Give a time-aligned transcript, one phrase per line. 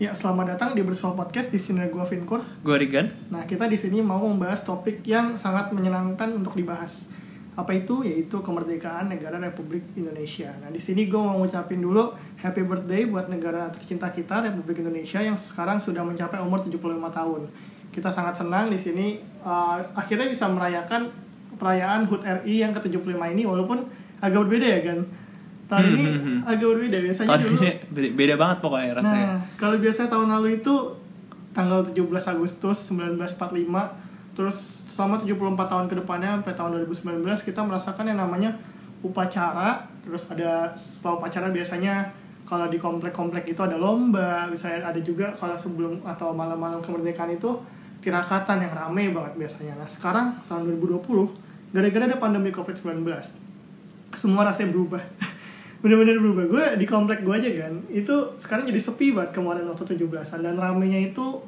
[0.00, 2.40] Ya, selamat datang di Bersua Podcast di sini gue Vinkur.
[2.64, 3.12] Gue Rigan.
[3.28, 7.04] Nah, kita di sini mau membahas topik yang sangat menyenangkan untuk dibahas.
[7.52, 8.00] Apa itu?
[8.00, 10.56] Yaitu kemerdekaan negara Republik Indonesia.
[10.56, 15.20] Nah, di sini gue mau ngucapin dulu happy birthday buat negara tercinta kita Republik Indonesia
[15.20, 17.52] yang sekarang sudah mencapai umur 75 tahun.
[17.92, 21.12] Kita sangat senang di sini uh, akhirnya bisa merayakan
[21.60, 23.84] perayaan HUT RI yang ke-75 ini walaupun
[24.24, 25.19] agak berbeda ya, kan?
[25.70, 26.38] Tahun Hmm, ini hmm, hmm.
[26.50, 27.54] agak berbeda biasanya Tahun dulu.
[27.62, 29.26] ini beda, beda banget pokoknya rasanya.
[29.30, 30.74] Nah, kalau biasanya tahun lalu itu
[31.54, 34.56] tanggal 17 Agustus 1945 terus
[34.86, 38.54] selama 74 tahun ke depannya sampai tahun 2019 kita merasakan yang namanya
[39.02, 42.14] upacara terus ada setelah upacara biasanya
[42.46, 47.58] kalau di komplek-komplek itu ada lomba misalnya ada juga kalau sebelum atau malam-malam kemerdekaan itu
[48.00, 53.02] tirakatan yang rame banget biasanya nah sekarang tahun 2020 gara-gara ada pandemi COVID-19
[54.14, 55.02] semua rasanya berubah
[55.80, 56.44] bener-bener berubah.
[56.46, 57.74] Gue di komplek gue aja kan.
[57.88, 61.40] Itu sekarang jadi sepi banget kemarin waktu 17-an dan ramenya itu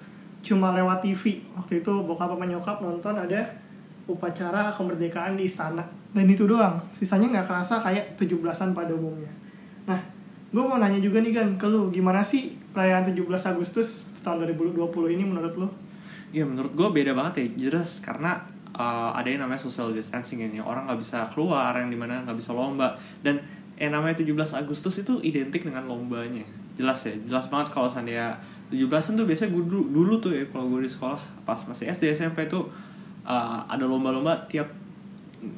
[0.42, 3.46] cuma lewat TV waktu itu bokap sama nyokap nonton ada
[4.10, 5.84] upacara kemerdekaan di istana.
[6.12, 6.80] Dan itu doang.
[6.96, 9.30] Sisanya nggak kerasa kayak 17-an pada umumnya.
[9.88, 10.00] Nah
[10.52, 11.92] gue mau nanya juga nih kan ke lu.
[11.92, 15.68] Gimana sih perayaan 17 Agustus tahun 2020 ini menurut lu?
[16.32, 17.68] Iya menurut gue beda banget ya.
[17.68, 18.40] Jelas karena
[18.76, 20.60] uh, ada yang namanya social distancing ini.
[20.60, 22.96] Orang nggak bisa keluar yang di mana nggak bisa lomba.
[23.20, 23.40] Dan
[23.80, 26.44] yang namanya 17 Agustus itu identik dengan lombanya.
[26.76, 28.36] Jelas ya jelas banget kalau seandainya
[28.72, 32.16] 17an tuh biasanya gue dulu, dulu tuh ya kalau gue di sekolah pas masih SD
[32.16, 32.72] SMP tuh
[33.28, 34.68] uh, ada lomba-lomba tiap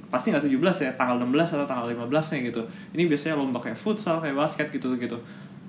[0.09, 2.63] pasti nggak 17 ya tanggal 16 atau tanggal 15 nya gitu.
[2.97, 5.19] Ini biasanya lomba kayak futsal kayak basket gitu gitu.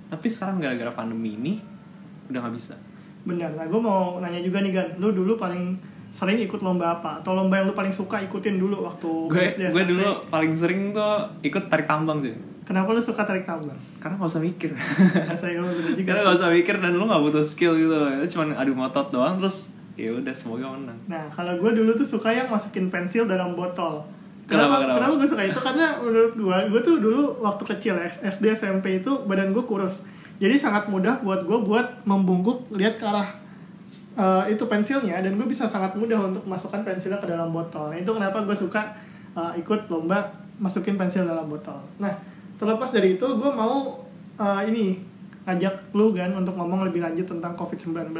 [0.08, 1.54] Tapi sekarang gara-gara pandemi ini
[2.32, 2.74] udah nggak bisa.
[3.28, 3.54] Benar.
[3.58, 5.76] Nah gue mau nanya juga nih kan lu dulu paling
[6.16, 9.62] sering ikut lomba apa atau lomba yang lu paling suka ikutin dulu waktu gue SD,
[9.68, 12.32] gue dulu paling sering tuh ikut tarik tambang sih
[12.64, 14.72] kenapa lu suka tarik tambang karena gak usah mikir
[15.44, 18.56] saya bener juga karena gak usah mikir dan lu gak butuh skill gitu itu cuma
[18.56, 22.52] adu ngotot doang terus ya udah semoga menang Nah, kalau gue dulu tuh suka yang
[22.52, 24.04] masukin pensil dalam botol.
[24.44, 25.16] Kenapa, Kenapa, kenapa?
[25.24, 25.60] gue suka itu?
[25.64, 30.04] Karena menurut gue, gue tuh dulu waktu kecil ya, SD, SMP itu badan gue kurus.
[30.36, 33.40] Jadi sangat mudah buat gue buat membungkuk lihat ke arah
[34.18, 37.94] uh, itu pensilnya dan gue bisa sangat mudah untuk masukkan pensilnya ke dalam botol.
[37.94, 38.96] Nah, itu kenapa gue suka
[39.38, 41.80] uh, ikut lomba masukin pensil dalam botol.
[42.00, 42.16] Nah,
[42.56, 44.06] terlepas dari itu gue mau
[44.40, 45.16] uh, ini
[45.46, 48.18] ngajak lu kan untuk ngomong lebih lanjut tentang COVID-19 hmm,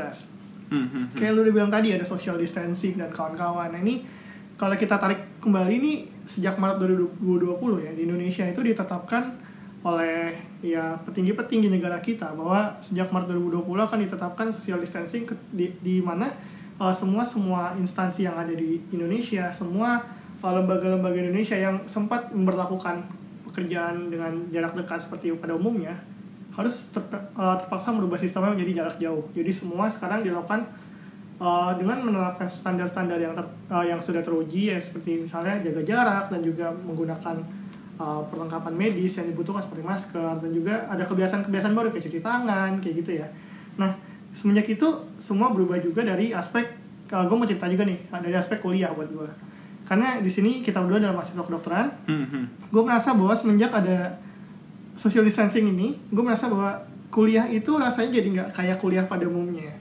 [0.70, 1.06] hmm, hmm.
[1.18, 4.06] kayak lu udah bilang tadi ada social distancing dan kawan-kawan nah ini
[4.56, 6.80] kalau kita tarik kembali nih sejak Maret
[7.20, 9.36] 2020 ya di Indonesia itu ditetapkan
[9.86, 10.32] oleh
[10.74, 16.34] ya petinggi-petinggi negara kita bahwa sejak Maret 2020 akan ditetapkan social distancing di, di mana
[16.82, 20.02] uh, semua semua instansi yang ada di Indonesia semua
[20.42, 23.06] uh, lembaga-lembaga Indonesia yang sempat memperlakukan
[23.50, 25.96] pekerjaan dengan jarak dekat seperti pada umumnya
[26.56, 29.28] harus terp- uh, terpaksa merubah sistemnya menjadi jarak jauh.
[29.36, 30.64] Jadi semua sekarang dilakukan
[31.40, 36.26] uh, dengan menerapkan standar-standar yang ter- uh, yang sudah teruji ya seperti misalnya jaga jarak
[36.32, 37.36] dan juga menggunakan
[38.00, 42.72] uh, perlengkapan medis yang dibutuhkan seperti masker dan juga ada kebiasaan-kebiasaan baru kayak cuci tangan
[42.80, 43.28] kayak gitu ya.
[43.80, 43.96] Nah
[44.36, 44.88] semenjak itu
[45.20, 46.76] semua berubah juga dari aspek
[47.06, 49.30] kalau gue mau cerita juga nih dari aspek kuliah buat gue.
[49.86, 52.46] Karena di sini kita berdua dalam mahasiswa kedokteran, Hmm, hmm.
[52.74, 54.18] gue merasa bahwa semenjak ada
[54.96, 56.80] social distancing ini gue merasa bahwa
[57.12, 59.76] kuliah itu rasanya jadi nggak kayak kuliah pada umumnya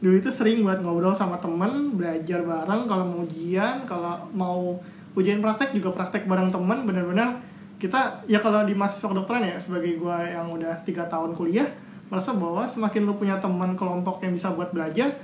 [0.00, 4.80] dulu itu sering buat ngobrol sama temen belajar bareng kalau mau ujian kalau mau
[5.12, 7.36] ujian praktek juga praktek bareng temen benar-benar
[7.80, 11.66] kita ya kalau di mahasiswa kedokteran ya sebagai gue yang udah tiga tahun kuliah
[12.12, 15.16] merasa bahwa semakin lu punya teman kelompok yang bisa buat belajar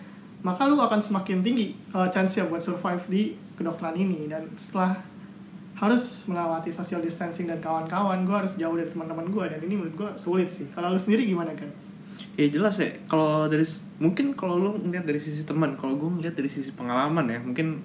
[0.47, 3.23] maka lu akan semakin tinggi uh, chance ya buat survive di
[3.59, 4.31] kedokteran ini.
[4.31, 4.95] Dan setelah
[5.77, 9.95] harus melewati social distancing dan kawan-kawan gue harus jauh dari teman-teman gue dan ini menurut
[9.99, 10.71] gue sulit sih.
[10.71, 11.69] Kalau lu sendiri gimana kan
[12.39, 12.95] ya jelas ya.
[13.11, 13.67] Kalau dari
[13.99, 17.83] mungkin kalau lu ngeliat dari sisi teman kalau gue ngeliat dari sisi pengalaman ya mungkin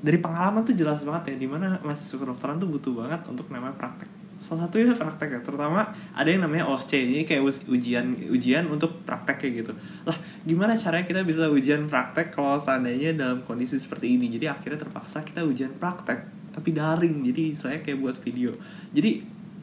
[0.00, 3.76] dari pengalaman tuh jelas banget ya di mana mahasiswa kedokteran tuh butuh banget untuk namanya
[3.76, 4.08] praktek.
[4.40, 5.84] Salah satunya praktek ya terutama
[6.16, 9.72] ada yang namanya OSCE ini kayak ujian ujian untuk praktek kayak gitu.
[10.08, 10.16] Lah
[10.48, 14.32] gimana caranya kita bisa ujian praktek kalau seandainya dalam kondisi seperti ini?
[14.32, 18.56] Jadi akhirnya terpaksa kita ujian praktek tapi daring jadi saya kayak buat video.
[18.96, 19.20] Jadi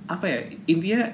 [0.08, 1.10] apa ya intinya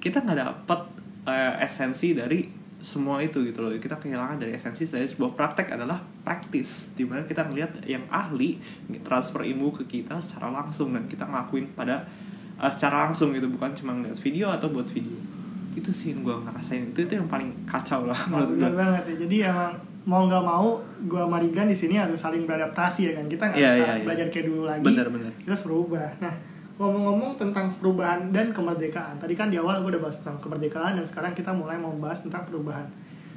[0.00, 0.80] kita nggak dapat
[1.28, 2.48] eh, esensi dari
[2.80, 3.70] semua itu gitu loh.
[3.76, 8.58] Kita kehilangan dari esensi dari sebuah praktek adalah praktis di mana kita ngelihat yang ahli
[9.02, 12.06] transfer ilmu ke kita secara langsung dan kita ngelakuin pada
[12.56, 15.18] eh, secara langsung gitu bukan cuma ngeliat video atau buat video.
[15.74, 16.94] Itu sih yang gue ngerasain.
[16.94, 19.14] Itu itu yang paling kacau lah Nah, menurut gue banget ya.
[19.26, 19.72] Jadi emang
[20.02, 23.26] mau nggak mau gue sama Rigan di sini harus saling beradaptasi ya kan.
[23.26, 24.04] Kita nggak Iya, bisa iya, iya.
[24.06, 24.84] belajar kayak dulu lagi.
[24.86, 26.08] Bener-bener kita harus berubah.
[26.22, 26.34] Nah
[26.72, 29.14] ngomong-ngomong tentang perubahan dan kemerdekaan.
[29.18, 32.42] Tadi kan di awal gue udah bahas tentang kemerdekaan dan sekarang kita mulai membahas tentang
[32.46, 32.86] perubahan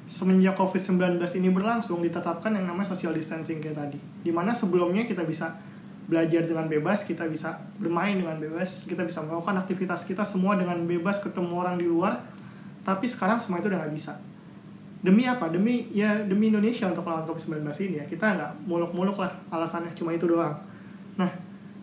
[0.05, 3.99] semenjak COVID-19 ini berlangsung ditetapkan yang namanya social distancing kayak tadi.
[4.21, 5.57] Di mana sebelumnya kita bisa
[6.05, 10.77] belajar dengan bebas, kita bisa bermain dengan bebas, kita bisa melakukan aktivitas kita semua dengan
[10.85, 12.21] bebas ketemu orang di luar.
[12.85, 14.13] Tapi sekarang semua itu udah nggak bisa.
[15.01, 15.49] Demi apa?
[15.49, 18.05] Demi ya demi Indonesia untuk melawan COVID-19 ini ya.
[18.05, 20.53] Kita nggak muluk-muluk lah alasannya cuma itu doang.
[21.17, 21.29] Nah,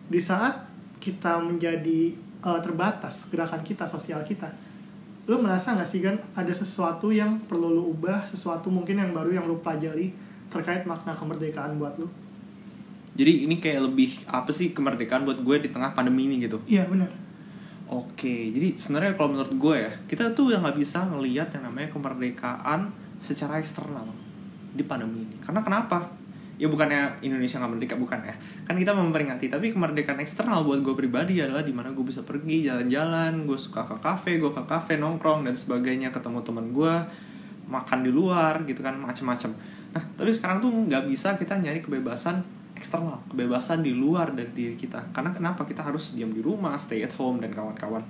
[0.07, 0.63] di saat
[1.03, 4.47] kita menjadi uh, terbatas gerakan kita, sosial kita,
[5.23, 9.31] lu merasa nggak sih kan ada sesuatu yang perlu lu ubah, sesuatu mungkin yang baru
[9.31, 10.11] yang lu pelajari
[10.51, 12.07] terkait makna kemerdekaan buat lu?
[13.13, 16.59] Jadi ini kayak lebih apa sih kemerdekaan buat gue di tengah pandemi ini gitu?
[16.67, 17.07] Iya benar.
[17.93, 21.93] Oke, jadi sebenarnya kalau menurut gue ya, kita tuh yang nggak bisa ngelihat yang namanya
[21.93, 22.89] kemerdekaan
[23.21, 24.09] secara eksternal
[24.73, 25.37] di pandemi ini.
[25.37, 26.09] Karena kenapa?
[26.61, 28.35] Ya bukannya Indonesia nggak merdeka, bukan ya.
[28.69, 32.69] Kan kita memperingati, tapi kemerdekaan eksternal buat gue pribadi adalah di mana gue bisa pergi
[32.69, 36.95] jalan-jalan, gue suka ke kafe, gue ke kafe nongkrong dan sebagainya, ketemu teman gue,
[37.65, 39.49] makan di luar gitu kan, macem-macem.
[39.93, 42.45] Nah, tapi sekarang tuh nggak bisa kita nyari kebebasan
[42.77, 45.13] eksternal, kebebasan di luar dari diri kita.
[45.13, 48.01] Karena kenapa kita harus diam di rumah, stay at home dan kawan-kawan.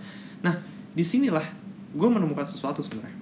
[0.43, 0.55] Nah,
[0.91, 1.43] di sinilah
[1.93, 3.15] gue menemukan sesuatu sebenarnya.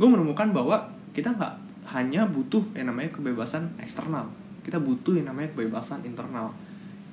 [0.00, 4.26] Gue menemukan bahwa kita nggak hanya butuh yang namanya kebebasan eksternal,
[4.66, 6.50] kita butuh yang namanya kebebasan internal.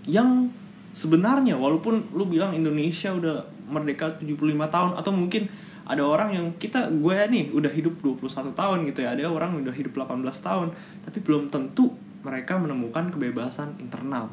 [0.10, 0.50] Yang
[0.98, 4.34] sebenarnya walaupun lu bilang Indonesia udah merdeka 75
[4.70, 5.46] tahun atau mungkin
[5.84, 9.14] ada orang yang kita gue nih udah hidup 21 tahun gitu ya.
[9.14, 10.68] Ada orang udah hidup 18 tahun
[11.06, 11.94] tapi belum tentu
[12.24, 14.32] mereka menemukan kebebasan internal.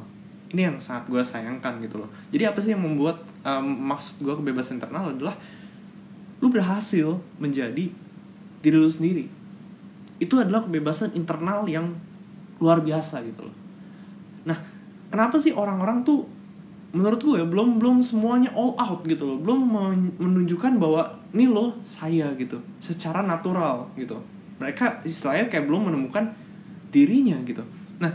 [0.51, 2.11] Ini yang sangat gue sayangkan gitu loh.
[2.33, 5.37] Jadi apa sih yang membuat um, maksud gue kebebasan internal adalah
[6.41, 7.93] lu berhasil menjadi
[8.61, 9.40] diri lu sendiri
[10.21, 11.97] itu adalah kebebasan internal yang
[12.61, 13.57] luar biasa gitu loh
[14.47, 14.57] nah
[15.11, 16.29] kenapa sih orang-orang tuh
[16.95, 19.59] menurut gue belum belum semuanya all out gitu loh belum
[20.21, 24.19] menunjukkan bahwa ini loh saya gitu secara natural gitu
[24.61, 26.35] mereka istilahnya kayak belum menemukan
[26.91, 27.63] dirinya gitu
[28.01, 28.13] Nah,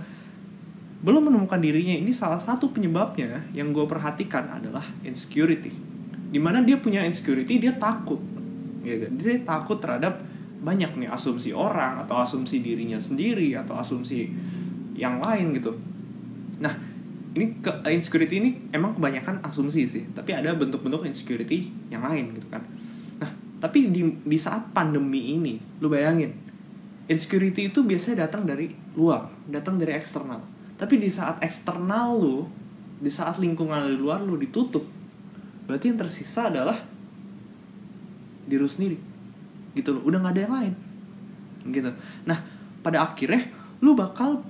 [1.06, 5.72] belum menemukan dirinya ini salah satu penyebabnya yang gue perhatikan adalah insecurity.
[6.34, 8.18] Di mana dia punya insecurity, dia takut.
[8.82, 9.06] Gitu.
[9.22, 10.26] Dia takut terhadap
[10.66, 14.26] banyak nih asumsi orang atau asumsi dirinya sendiri atau asumsi
[14.98, 15.78] yang lain gitu.
[16.58, 16.74] Nah,
[17.38, 22.50] ini ke insecurity ini emang kebanyakan asumsi sih, tapi ada bentuk-bentuk insecurity yang lain gitu
[22.50, 22.66] kan.
[23.22, 23.30] Nah,
[23.62, 26.34] tapi di di saat pandemi ini, lu bayangin
[27.06, 30.42] insecurity itu biasanya datang dari luar, datang dari eksternal.
[30.76, 32.50] Tapi di saat eksternal lu,
[32.98, 34.84] di saat lingkungan di luar lu ditutup,
[35.70, 36.82] berarti yang tersisa adalah
[38.50, 39.15] diri sendiri.
[39.76, 40.74] Gitu loh, udah gak ada yang lain.
[41.70, 41.92] Gitu.
[42.26, 42.40] Nah,
[42.82, 43.46] pada akhirnya
[43.84, 44.42] lu bakal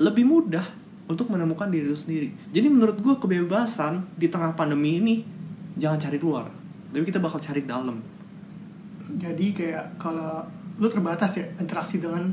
[0.00, 0.64] lebih mudah
[1.10, 2.30] untuk menemukan diri lu sendiri.
[2.54, 5.16] Jadi menurut gue kebebasan di tengah pandemi ini
[5.74, 6.46] jangan cari luar,
[6.94, 7.98] tapi kita bakal cari dalam.
[9.18, 10.46] Jadi kayak kalau
[10.80, 12.30] lu terbatas ya interaksi dengan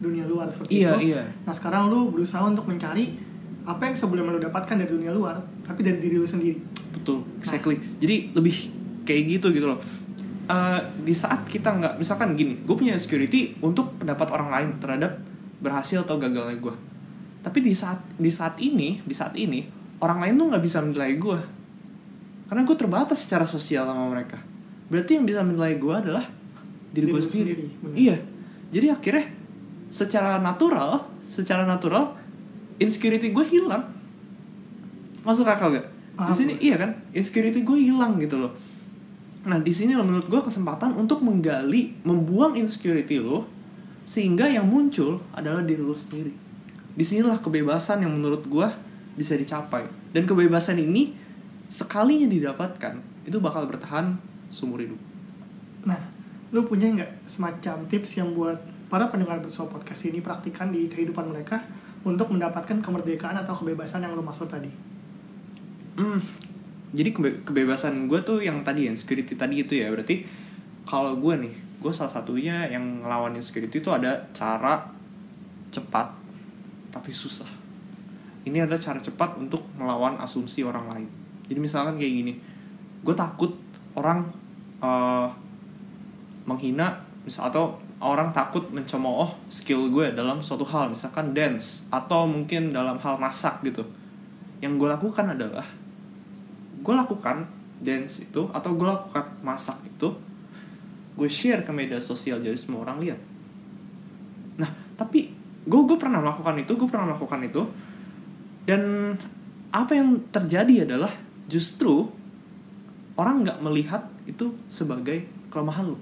[0.00, 1.12] dunia luar seperti iya, itu.
[1.12, 1.22] Iya.
[1.44, 3.18] Nah sekarang lu berusaha untuk mencari
[3.66, 5.36] apa yang sebelumnya lu dapatkan dari dunia luar,
[5.66, 6.56] tapi dari diri lu sendiri.
[6.96, 7.76] Betul, exactly.
[7.76, 7.98] Nah.
[8.00, 8.56] Jadi lebih
[9.04, 9.82] kayak gitu gitu loh.
[10.50, 15.22] Uh, di saat kita nggak misalkan gini, gue punya security untuk pendapat orang lain terhadap
[15.62, 16.74] berhasil atau gagalnya gue.
[17.46, 19.62] Tapi di saat di saat ini, di saat ini
[20.02, 21.38] orang lain tuh nggak bisa menilai gue,
[22.50, 24.42] karena gue terbatas secara sosial sama mereka.
[24.90, 26.26] Berarti yang bisa menilai gue adalah
[26.90, 28.18] diri, gue sendiri, sendiri iya.
[28.74, 29.30] Jadi akhirnya
[29.86, 32.18] secara natural secara natural
[32.82, 33.86] insecurity gue hilang.
[35.22, 35.86] Masuk akal gak
[36.26, 36.90] di sini iya kan?
[37.14, 38.50] Insecurity gue hilang gitu loh
[39.40, 43.48] nah di sini menurut gue kesempatan untuk menggali membuang insecurity lo
[44.04, 46.34] sehingga yang muncul adalah diri lo sendiri.
[46.96, 48.68] Di sinilah kebebasan yang menurut gue
[49.14, 49.86] bisa dicapai.
[50.10, 51.14] Dan kebebasan ini
[51.70, 54.18] sekalinya didapatkan itu bakal bertahan
[54.50, 54.98] seumur hidup.
[55.86, 56.00] Nah
[56.50, 58.58] lu punya nggak semacam tips yang buat
[58.90, 61.62] para pendengar bersama podcast ini praktikan di kehidupan mereka
[62.02, 64.72] untuk mendapatkan kemerdekaan atau kebebasan yang lu maksud tadi?
[65.94, 66.18] Hmm,
[66.90, 69.86] jadi kebe kebebasan gue tuh yang tadi yang security tadi itu ya.
[69.94, 70.26] Berarti
[70.82, 74.90] kalau gue nih gue salah satunya yang ngelawan insecurity itu ada cara
[75.70, 76.10] cepat
[76.90, 77.46] tapi susah.
[78.42, 81.08] Ini ada cara cepat untuk melawan asumsi orang lain.
[81.46, 82.34] Jadi misalkan kayak gini
[83.00, 83.54] gue takut
[83.94, 84.26] orang
[84.82, 85.30] uh,
[86.44, 92.74] menghina misal atau orang takut mencemooh skill gue dalam suatu hal misalkan dance atau mungkin
[92.74, 93.86] dalam hal masak gitu.
[94.58, 95.79] Yang gue lakukan adalah
[96.80, 97.46] gue lakukan
[97.80, 100.12] dance itu atau gue lakukan masak itu
[101.16, 103.20] gue share ke media sosial jadi semua orang lihat.
[104.56, 105.32] Nah tapi
[105.64, 107.62] gue gue pernah melakukan itu gue pernah melakukan itu
[108.64, 109.14] dan
[109.70, 111.12] apa yang terjadi adalah
[111.50, 112.08] justru
[113.16, 115.98] orang nggak melihat itu sebagai kelemahan lo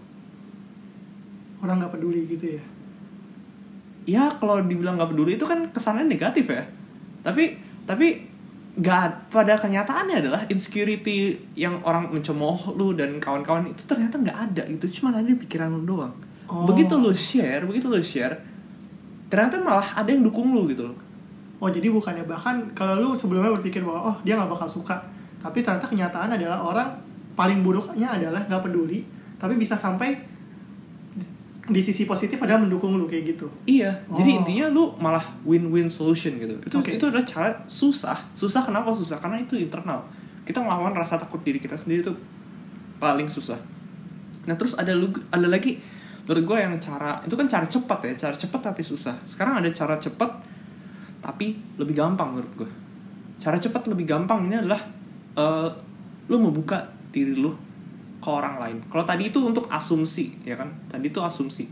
[1.62, 2.62] orang nggak peduli gitu ya?
[4.08, 6.64] Ya kalau dibilang nggak peduli itu kan kesannya negatif ya.
[7.26, 8.27] Tapi tapi
[8.78, 14.62] nggak pada kenyataannya adalah insecurity yang orang mencemooh lu dan kawan-kawan itu ternyata nggak ada
[14.70, 16.14] gitu cuma ada di pikiran lu doang
[16.48, 16.64] Oh.
[16.64, 18.32] begitu lu share begitu lu share
[19.28, 20.96] ternyata malah ada yang dukung lu gitu loh
[21.60, 24.96] oh jadi bukannya bahkan kalau lu sebelumnya berpikir bahwa oh dia nggak bakal suka
[25.44, 26.88] tapi ternyata kenyataan adalah orang
[27.36, 29.04] paling buruknya adalah nggak peduli
[29.36, 30.16] tapi bisa sampai
[31.68, 34.38] di- sisi positif adalah mendukung lu kayak gitu Iya, jadi Oh.
[34.40, 36.56] intinya lu malah win-win solution gitu.
[36.60, 36.96] Itu Oke.
[36.96, 38.16] itu adalah cara susah.
[38.32, 39.16] Susah kenapa susah?
[39.16, 40.00] Karena itu internal.
[40.42, 42.14] Kita ngelawan rasa takut diri kita sendiri itu
[42.96, 43.60] paling susah.
[44.44, 45.76] Nah, terus ada lu ada lagi
[46.24, 49.12] menurut gue yang cara itu kan cara cepat ya, cara cepat tapi susah.
[49.24, 50.28] Sekarang ada cara cepat
[51.18, 52.70] tapi lebih gampang menurut gue.
[53.36, 54.80] Cara cepat lebih gampang ini adalah
[55.34, 55.68] eh,
[56.26, 57.52] lu membuka diri lu
[58.28, 58.76] ke orang lain.
[58.92, 60.68] Kalau tadi itu untuk asumsi, ya kan?
[60.92, 61.64] Tadi itu asumsi.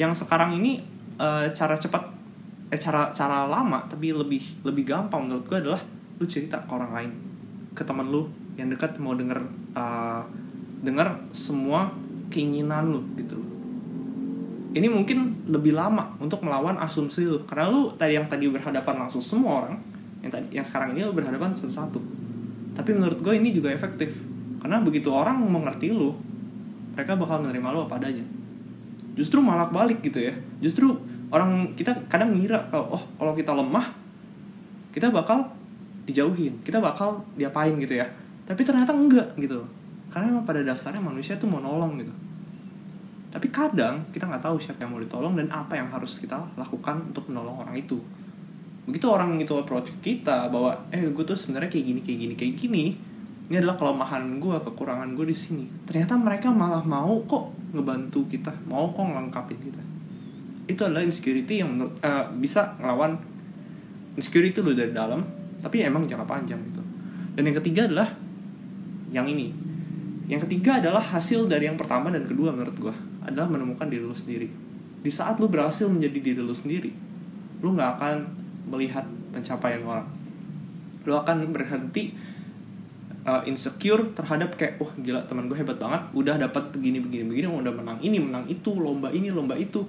[0.00, 0.80] Yang sekarang ini
[1.20, 2.08] eh, cara cepat
[2.72, 5.76] eh cara cara lama tapi lebih lebih gampang menurut gue adalah
[6.16, 7.10] lu cerita ke orang lain,
[7.76, 8.24] ke teman lu
[8.56, 9.36] yang dekat mau denger
[9.76, 10.22] eh,
[10.80, 11.92] denger semua
[12.32, 13.36] keinginan lu gitu.
[14.72, 19.20] Ini mungkin lebih lama untuk melawan asumsi lu karena lu tadi yang tadi berhadapan langsung
[19.20, 19.76] semua orang
[20.24, 22.00] yang tadi yang sekarang ini lu berhadapan satu-satu.
[22.72, 24.31] Tapi menurut gue ini juga efektif
[24.62, 26.14] karena begitu orang mengerti lu,
[26.94, 28.22] mereka bakal menerima lu apa adanya.
[29.18, 30.30] Justru malah balik gitu ya.
[30.62, 30.94] Justru
[31.34, 33.90] orang kita kadang mengira kalau oh kalau kita lemah
[34.94, 35.42] kita bakal
[36.06, 38.06] dijauhin, kita bakal diapain gitu ya.
[38.46, 39.66] Tapi ternyata enggak gitu.
[40.14, 42.14] Karena emang pada dasarnya manusia tuh mau nolong gitu.
[43.32, 47.10] Tapi kadang kita nggak tahu siapa yang mau ditolong dan apa yang harus kita lakukan
[47.10, 47.96] untuk menolong orang itu.
[48.84, 52.54] Begitu orang itu approach kita bahwa eh gue tuh sebenarnya kayak gini kayak gini kayak
[52.60, 52.84] gini.
[53.52, 55.68] Ini adalah kelemahan gue, kekurangan gue di sini.
[55.84, 59.82] Ternyata mereka malah mau kok ngebantu kita, mau kok ngelengkapin kita.
[60.64, 63.20] Itu adalah insecurity yang menurut eh, bisa ngelawan
[64.16, 65.20] insecurity lu dari dalam,
[65.60, 66.80] tapi emang jangka panjang gitu.
[67.36, 68.08] Dan yang ketiga adalah
[69.12, 69.52] yang ini.
[70.32, 74.16] Yang ketiga adalah hasil dari yang pertama dan kedua menurut gue adalah menemukan diri lu
[74.16, 74.48] sendiri.
[75.04, 76.88] Di saat lu berhasil menjadi diri lu sendiri,
[77.60, 78.16] lu nggak akan
[78.72, 80.08] melihat pencapaian orang.
[81.04, 82.16] Lu akan berhenti
[83.26, 87.46] uh, insecure terhadap kayak wah gila teman gue hebat banget, udah dapat begini begini begini,
[87.50, 89.84] udah menang ini menang itu, lomba ini lomba itu.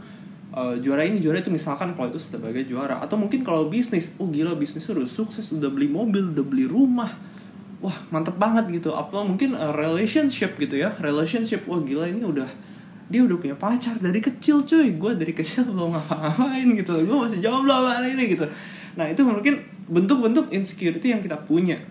[0.53, 3.01] Uh, juara ini juara itu misalkan kalau itu sebagai juara.
[3.01, 7.09] Atau mungkin kalau bisnis oh gila bisnis udah sukses udah beli mobil udah beli rumah.
[7.81, 8.93] Wah mantep banget gitu.
[8.93, 10.93] Apa mungkin uh, relationship gitu ya.
[11.01, 12.45] Relationship wah gila ini udah
[13.09, 14.93] dia udah punya pacar dari kecil cuy.
[14.93, 17.01] Gue dari kecil belum ngapa-ngapain gitu.
[17.01, 18.45] Gue masih jomblo sama ini gitu.
[18.93, 19.57] Nah itu mungkin
[19.89, 21.81] bentuk-bentuk insecurity yang kita punya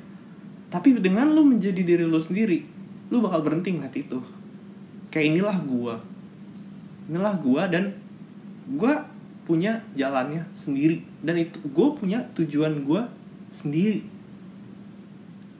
[0.72, 2.64] tapi dengan lu menjadi diri lu sendiri
[3.12, 4.18] lu bakal berhenti ngeliat itu.
[5.12, 5.94] Kayak inilah gue
[7.12, 7.84] inilah gue dan
[8.72, 8.94] gue
[9.44, 11.04] punya jalannya sendiri.
[11.20, 13.02] Dan itu gue punya tujuan gue
[13.52, 14.00] sendiri.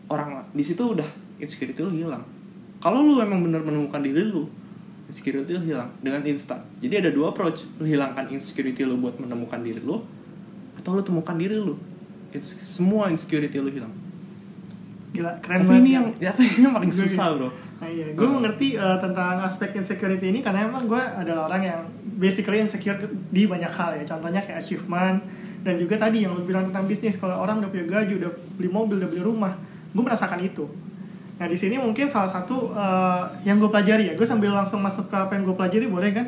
[0.08, 1.04] Orang di situ udah
[1.36, 2.24] insecurity lu hilang.
[2.80, 4.48] Kalau lu emang bener menemukan diri lu
[5.12, 6.64] insecurity lu hilang dengan instan.
[6.80, 7.68] Jadi ada dua approach.
[7.76, 10.00] Lu hilangkan insecurity lu buat menemukan diri lu
[10.80, 11.76] atau lu temukan diri lu.
[12.32, 13.92] Ins- semua insecurity lu hilang
[15.12, 15.94] gila keren tapi banget ini ya.
[15.94, 17.50] yang apa ini yang paling Gue- susah bro
[17.82, 18.38] Nah, iya, gue Hmm.
[18.38, 21.80] mengerti uh, tentang aspek insecurity ini karena emang gue adalah orang yang
[22.14, 22.94] basically insecure
[23.26, 24.06] di banyak hal ya.
[24.06, 25.18] Contohnya kayak achievement
[25.60, 27.18] dan juga tadi yang lu bilang tentang bisnis.
[27.18, 29.58] Kalau orang udah punya gaji, udah beli mobil, udah beli rumah,
[29.90, 30.62] gue merasakan itu.
[31.34, 34.14] Nah di sini mungkin salah satu uh, yang gue pelajari ya.
[34.14, 36.26] Gue sambil langsung masuk ke apa yang gue pelajari boleh kan?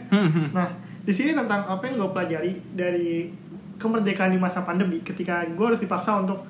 [0.50, 3.30] Nah di sini tentang apa yang gue pelajari dari
[3.76, 6.42] kemerdekaan di masa pandemi ketika gue harus dipaksa untuk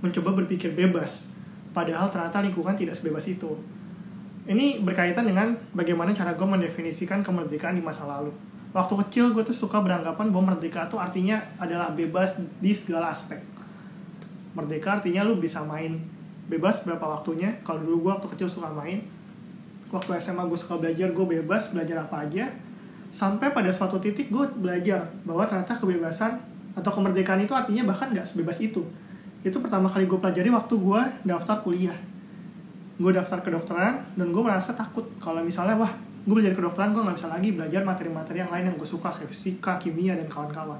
[0.00, 1.28] mencoba berpikir bebas.
[1.72, 3.52] Padahal ternyata lingkungan tidak sebebas itu.
[4.48, 8.32] Ini berkaitan dengan bagaimana cara gue mendefinisikan kemerdekaan di masa lalu.
[8.72, 13.40] Waktu kecil gue tuh suka beranggapan bahwa merdeka itu artinya adalah bebas di segala aspek.
[14.56, 16.00] Merdeka artinya lu bisa main
[16.48, 17.60] bebas berapa waktunya.
[17.60, 19.04] Kalau dulu gue waktu kecil suka main,
[19.92, 22.48] waktu SMA gue suka belajar, gue bebas belajar apa aja.
[23.12, 26.40] Sampai pada suatu titik gue belajar bahwa ternyata kebebasan
[26.76, 28.84] atau kemerdekaan itu artinya bahkan nggak sebebas itu.
[29.48, 31.96] Itu pertama kali gue pelajari waktu gue daftar kuliah.
[33.00, 35.08] Gue daftar kedokteran dan gue merasa takut.
[35.16, 35.88] Kalau misalnya wah
[36.28, 39.32] gue belajar kedokteran gue nggak bisa lagi belajar materi-materi yang lain yang gue suka kayak
[39.32, 40.76] fisika kimia dan kawan-kawan.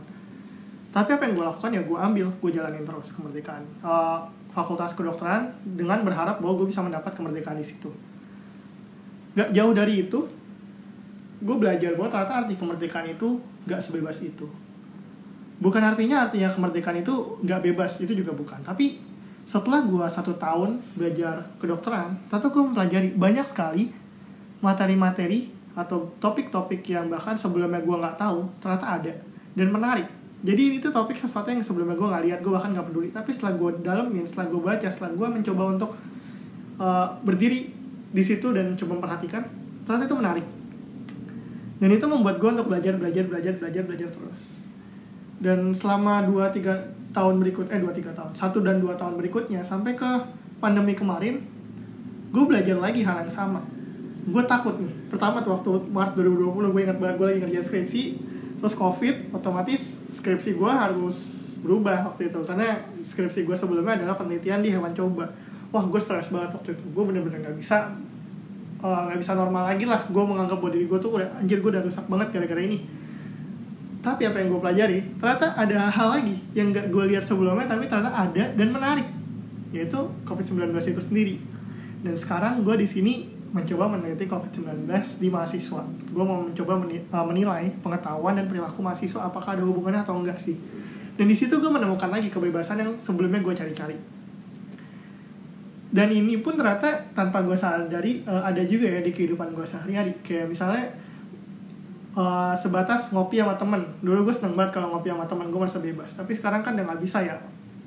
[0.93, 4.19] Tapi apa yang gue lakukan ya gue ambil gue jalanin terus kemerdekaan Eh,
[4.53, 7.89] fakultas kedokteran dengan berharap bahwa gue bisa mendapat kemerdekaan di situ.
[9.33, 10.21] Gak jauh dari itu
[11.39, 14.68] gue belajar bahwa ternyata arti kemerdekaan itu gak sebebas itu
[15.59, 18.63] bukan artinya artinya kemerdekaan itu gak bebas itu juga bukan.
[18.63, 18.99] Tapi
[19.49, 23.89] setelah gue satu tahun belajar kedokteran, tentu gue mempelajari banyak sekali
[24.61, 29.13] materi-materi atau topik-topik yang bahkan sebelumnya gue nggak tahu ternyata ada
[29.57, 30.05] dan menarik.
[30.45, 33.09] Jadi itu topik sesuatu yang sebelumnya gue nggak lihat gue bahkan nggak peduli.
[33.09, 35.91] Tapi setelah gue dalemin setelah gue baca setelah gue mencoba untuk
[36.77, 37.73] uh, berdiri
[38.13, 39.49] di situ dan coba memperhatikan
[39.89, 40.47] ternyata itu menarik.
[41.79, 44.58] Dan itu membuat gue untuk belajar belajar belajar belajar belajar terus
[45.39, 50.11] dan selama 2-3 tahun berikut eh 2-3 tahun satu dan dua tahun berikutnya sampai ke
[50.59, 51.41] pandemi kemarin
[52.29, 53.65] gue belajar lagi hal yang sama.
[54.29, 58.03] Gue takut nih pertama tuh waktu Maret 2020 gue ingat banget gue lagi ngerjain skripsi
[58.59, 61.17] terus covid otomatis skripsi gue harus
[61.65, 65.33] berubah waktu itu karena skripsi gue sebelumnya adalah penelitian di hewan coba.
[65.73, 67.89] Wah gue stres banget waktu itu gue bener-bener nggak bisa
[68.85, 71.71] eh, nggak uh, bisa normal lagi lah gue menganggap diri gue tuh udah anjir gue
[71.73, 72.98] udah rusak banget gara-gara ini
[74.09, 77.85] tapi apa yang gue pelajari ternyata ada hal lagi yang gak gue lihat sebelumnya tapi
[77.85, 79.19] ternyata ada dan menarik
[79.73, 81.37] yaitu COVID-19 itu sendiri.
[82.01, 83.15] Dan sekarang gue di sini
[83.49, 84.89] mencoba meneliti COVID-19
[85.19, 85.83] di mahasiswa.
[86.13, 90.57] Gue mau mencoba eh, menilai pengetahuan dan perilaku mahasiswa apakah ada hubungannya atau enggak sih.
[91.19, 93.99] Dan di situ gue menemukan lagi kebebasan yang sebelumnya gue cari-cari.
[95.89, 100.13] Dan ini pun ternyata tanpa gue sadari uh, ada juga ya di kehidupan gue sehari-hari.
[100.21, 100.85] Kayak misalnya
[102.19, 103.87] uh, sebatas ngopi sama temen.
[104.03, 106.11] Dulu gue seneng banget kalau ngopi sama temen gue merasa bebas.
[106.19, 107.39] Tapi sekarang kan udah nggak bisa ya.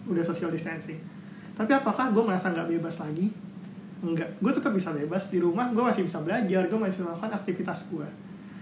[0.07, 1.03] Udah social distancing.
[1.59, 3.27] Tapi apakah gue merasa nggak bebas lagi?
[4.01, 5.27] Enggak gue tetap bisa bebas.
[5.27, 6.63] Di rumah gue masih bisa belajar.
[6.71, 8.07] Gue masih melakukan aktivitas gue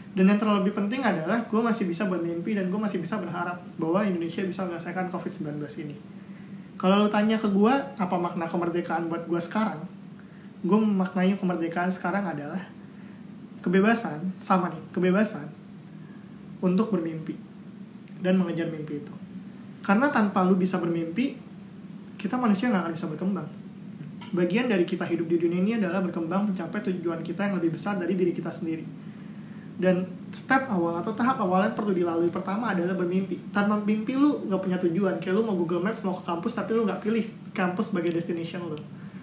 [0.09, 4.01] dan yang terlebih penting adalah gue masih bisa bermimpi dan gue masih bisa berharap bahwa
[4.01, 5.93] Indonesia bisa menyelesaikan COVID-19 ini.
[6.81, 9.85] Kalau lu tanya ke gue apa makna kemerdekaan buat gue sekarang?
[10.65, 12.57] Gue memaknai kemerdekaan sekarang adalah
[13.59, 15.58] kebebasan sama nih kebebasan
[16.59, 17.35] untuk bermimpi
[18.19, 19.13] dan mengejar mimpi itu.
[19.79, 21.39] Karena tanpa lu bisa bermimpi
[22.19, 23.47] kita manusia nggak akan bisa berkembang.
[24.29, 27.97] Bagian dari kita hidup di dunia ini adalah berkembang mencapai tujuan kita yang lebih besar
[27.97, 28.83] dari diri kita sendiri.
[29.79, 30.03] Dan
[30.35, 33.39] step awal atau tahap awal yang perlu dilalui pertama adalah bermimpi.
[33.55, 35.15] Tanpa mimpi lu nggak punya tujuan.
[35.23, 37.23] Kayak lu mau Google Maps mau ke kampus tapi lu nggak pilih
[37.55, 38.77] kampus sebagai destination lu.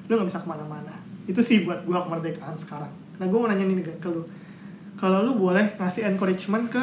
[0.08, 0.96] Lu nggak bisa ke mana-mana.
[1.28, 2.90] Itu sih buat gua kemerdekaan sekarang.
[3.20, 4.24] Nah gua mau nanya nih ke lu.
[4.96, 6.82] Kalau lu boleh ngasih encouragement ke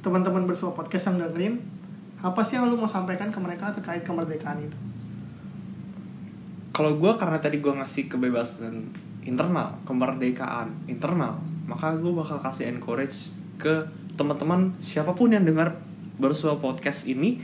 [0.00, 1.60] teman-teman bersua podcast yang dengerin
[2.20, 4.76] apa sih yang lu mau sampaikan ke mereka terkait kemerdekaan itu?
[6.76, 8.92] Kalau gue karena tadi gue ngasih kebebasan
[9.24, 11.36] internal kemerdekaan internal
[11.68, 13.84] maka gue bakal kasih encourage ke
[14.16, 15.76] teman-teman siapa pun yang dengar
[16.16, 17.40] bersua podcast ini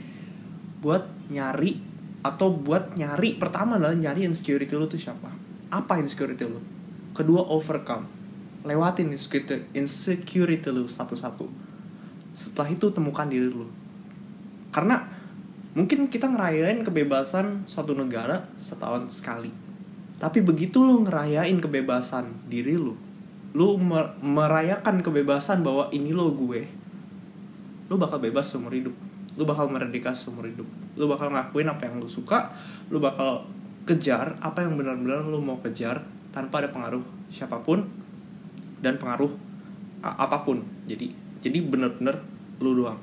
[0.81, 1.81] buat nyari
[2.25, 5.29] atau buat nyari pertama adalah nyari insecurity lu tuh siapa?
[5.69, 6.61] Apa insecurity lu?
[7.13, 8.09] Kedua overcome.
[8.67, 11.66] Lewatin insecurity, insecurity lu satu-satu
[12.37, 13.65] setelah itu temukan diri lu.
[14.69, 15.01] Karena
[15.73, 19.49] mungkin kita ngerayain kebebasan suatu negara setahun sekali.
[20.21, 23.07] Tapi begitu lu ngerayain kebebasan diri lu
[23.57, 23.81] lu
[24.21, 26.69] merayakan kebebasan bahwa ini lo gue
[27.89, 28.93] lu bakal bebas seumur hidup.
[29.41, 30.69] Lu bakal merdeka seumur hidup.
[31.01, 32.53] Lu bakal ngakuin apa yang lu suka
[32.93, 33.49] lu bakal
[33.89, 36.05] kejar apa yang benar-benar lu mau kejar
[36.37, 37.01] tanpa ada pengaruh
[37.33, 37.89] siapa pun
[38.85, 39.33] dan pengaruh
[40.05, 40.61] apa pun.
[40.85, 42.19] Jadi jadi bener-bener
[42.59, 42.99] lu doang.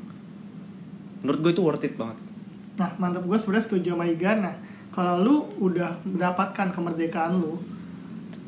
[1.24, 2.20] Menurut gue itu worth it banget.
[2.76, 3.24] Nah mantap.
[3.24, 4.44] Gue sebenarnya setuju sama Igan.
[4.44, 4.56] Nah
[4.92, 7.56] kalau lu udah mendapatkan kemerdekaan lu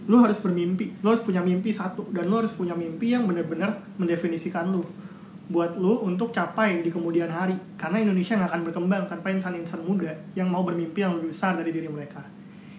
[0.06, 0.92] lu harus bermimpi.
[1.00, 2.12] Lu harus punya mimpi satu.
[2.12, 4.84] Dan lu harus punya mimpi yang benar-benar mendefinisikan lu.
[5.48, 7.56] Buat lu untuk capai di kemudian hari.
[7.80, 11.72] Karena Indonesia nggak akan berkembang tanpa insan-insan muda yang mau bermimpi yang lebih besar dari
[11.72, 12.35] diri mereka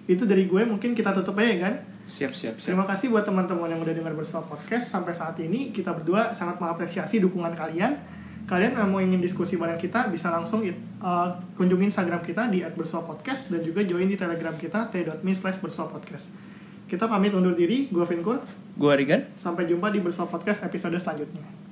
[0.07, 1.75] itu dari gue mungkin kita tutup aja kan
[2.07, 2.73] siap siap, siap.
[2.73, 6.63] terima kasih buat teman-teman yang udah dengar bersama podcast sampai saat ini kita berdua sangat
[6.63, 7.99] mengapresiasi dukungan kalian
[8.47, 13.61] kalian mau ingin diskusi bareng kita bisa langsung uh, kunjungi Instagram kita di @bersuapodcast dan
[13.67, 16.31] juga join di Telegram kita t.me slash bersuapodcast
[16.87, 18.47] kita pamit undur diri, gue Vinkur.
[18.79, 19.27] Gue Regan.
[19.35, 21.66] Sampai jumpa di Bersama Podcast episode selanjutnya.